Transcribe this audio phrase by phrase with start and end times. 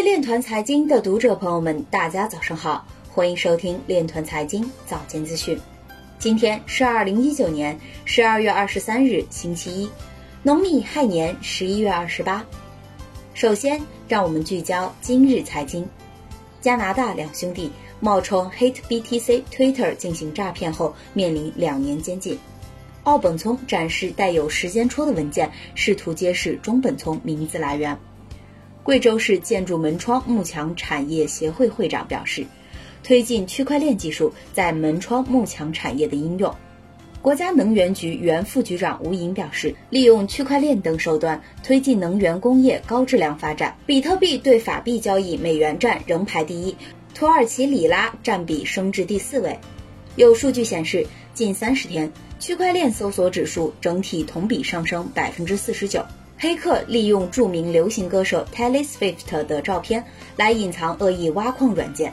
[0.00, 5.60] 位链团财经的读者朋友们，大家早上好，欢迎收听链团财经早间资讯。
[6.18, 9.90] 今天是二零一九年十二月二十三日，星期一，
[10.42, 12.42] 农历亥年十一月二十八。
[13.34, 13.78] 首先，
[14.08, 15.86] 让我们聚焦今日财经。
[16.62, 17.70] 加拿大两兄弟
[18.00, 22.38] 冒充 Hate BTC Twitter 进行诈骗后，面临两年监禁。
[23.02, 27.94] 奥本聪展示带有时间戳的文件，试图揭示中本聪名字来源。
[28.82, 32.44] 贵州市建筑门窗幕墙产业协会会长表示，
[33.04, 36.54] 推进区块链技术在门窗幕墙产业的应用。
[37.20, 43.76] 国家能源局原副局长吴莹表示，利用区块链等手段推进能源工业高质量发展。
[43.84, 46.74] 比特币对法币交易美元占仍排第一，
[47.14, 49.58] 土耳其里拉占比升至第四位。
[50.16, 56.02] 有数据显示，近三十天，区块链搜索指数整体同比上升百分之四十九。
[56.42, 60.02] 黑客利用著名流行歌手 Taylor Swift 的照片
[60.36, 62.10] 来隐藏恶意挖矿软件。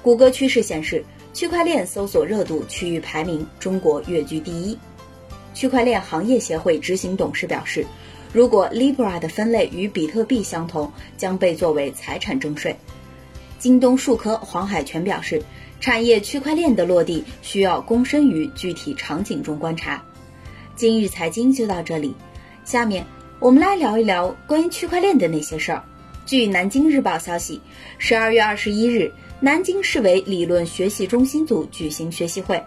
[0.00, 1.04] 谷歌趋势显示。
[1.32, 4.76] 区块链搜索热度区域排名，中国跃居第一。
[5.54, 7.86] 区块链行业协会执行董事表示，
[8.32, 12.74] 如果 Libra 的分类与比特币相同，将被作为财产征税。
[13.60, 15.40] 京东数科黄海泉表示，
[15.78, 20.02] 产业区块链的落地需要躬身于具体场景中观察。
[20.74, 22.12] 今日财经就到这里，
[22.64, 23.06] 下面
[23.40, 25.82] 我们来聊一聊关于区块链的那些事儿。
[26.26, 27.58] 据南京日报消息，
[27.96, 29.10] 十二月二十一日。
[29.40, 32.62] 南京市委理论学习中心组举行学习会，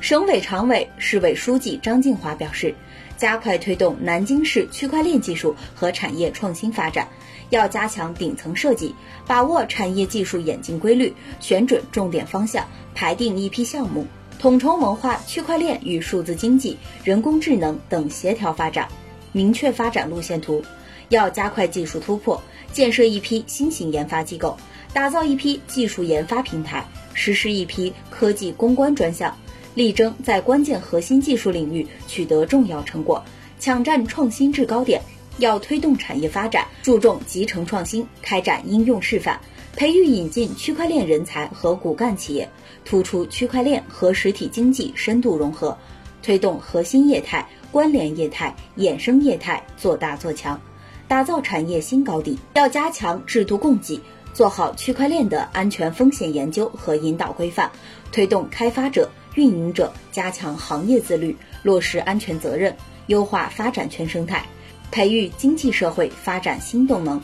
[0.00, 2.74] 省委常委、市委书记张静华表示，
[3.16, 7.06] 加快推动南京市区块链技术和产业创新发展，
[7.50, 8.92] 要加强顶层设计，
[9.28, 14.04] 把握产业技术演进规律，选准重点方向，排定一批项目，
[14.40, 18.88] 统筹谋划区块链与数字经济、人工智能等协调发展，
[19.32, 20.62] 明确发展路线图，
[21.08, 22.40] 要加快技术突破，
[22.72, 24.56] 建设一批新型研发机构。
[24.92, 29.36] 打造一批技术研发平台，实施一批科技攻关专项，
[29.74, 33.22] 力争在关键核心技术领域取得重要成果，
[33.58, 35.00] 抢占创新制高点。
[35.38, 39.38] 要推动产业发展，注重集成创新，开展应用示范，
[39.76, 42.48] 培育引进区块链人才和骨干企业，
[42.86, 45.76] 突出区块链和实体经济深度融合，
[46.26, 50.60] 推动核心业态、关联业态、衍生业态做大做强，
[51.06, 52.36] 打造产业新高地。
[52.54, 54.00] 要加强制度供给。
[54.34, 57.70] 做好区块链的安全风险研究和引导规范，
[58.10, 62.76] 推动开发者、运营者加强行业自律，落实安全责任，
[63.06, 64.44] 优化发展全生态，
[64.90, 67.22] 培育经济社会发展新动能。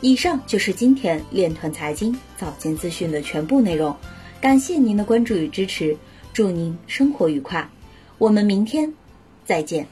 [0.00, 3.96] 以上就是今天链团财经早间资讯的全部内容，
[4.40, 5.96] 感谢您的关注与支持，
[6.32, 7.66] 祝您生活愉快，
[8.18, 8.92] 我们明天
[9.44, 9.88] 再见。